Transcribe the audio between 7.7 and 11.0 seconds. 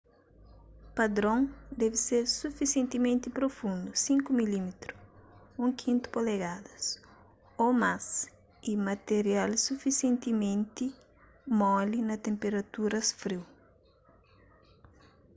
más y matirial sufisientimenti